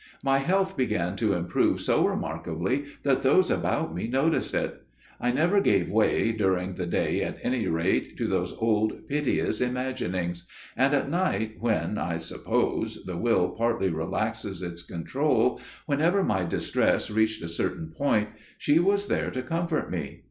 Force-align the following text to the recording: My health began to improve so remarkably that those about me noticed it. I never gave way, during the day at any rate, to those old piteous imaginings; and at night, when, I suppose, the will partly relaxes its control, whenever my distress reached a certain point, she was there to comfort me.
My 0.23 0.39
health 0.39 0.75
began 0.75 1.15
to 1.17 1.33
improve 1.33 1.79
so 1.79 2.03
remarkably 2.07 2.85
that 3.03 3.21
those 3.21 3.51
about 3.51 3.93
me 3.93 4.07
noticed 4.07 4.55
it. 4.55 4.81
I 5.19 5.29
never 5.31 5.61
gave 5.61 5.91
way, 5.91 6.31
during 6.31 6.73
the 6.73 6.87
day 6.87 7.21
at 7.21 7.37
any 7.43 7.67
rate, 7.67 8.17
to 8.17 8.25
those 8.27 8.53
old 8.53 9.07
piteous 9.07 9.61
imaginings; 9.61 10.47
and 10.75 10.95
at 10.95 11.07
night, 11.11 11.57
when, 11.59 11.99
I 11.99 12.17
suppose, 12.17 13.05
the 13.05 13.15
will 13.15 13.49
partly 13.49 13.89
relaxes 13.91 14.63
its 14.63 14.81
control, 14.81 15.61
whenever 15.85 16.23
my 16.23 16.45
distress 16.45 17.11
reached 17.11 17.43
a 17.43 17.47
certain 17.47 17.89
point, 17.91 18.29
she 18.57 18.79
was 18.79 19.05
there 19.05 19.29
to 19.29 19.43
comfort 19.43 19.91
me. 19.91 20.19